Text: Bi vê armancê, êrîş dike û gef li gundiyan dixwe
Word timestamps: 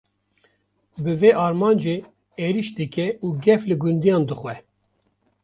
Bi 1.03 1.13
vê 1.21 1.31
armancê, 1.45 1.95
êrîş 2.45 2.67
dike 2.77 3.07
û 3.25 3.27
gef 3.45 3.61
li 3.69 3.75
gundiyan 3.81 4.23
dixwe 4.29 4.55